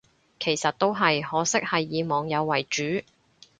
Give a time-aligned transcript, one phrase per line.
[0.39, 2.81] 其實都係，可惜係以網友為主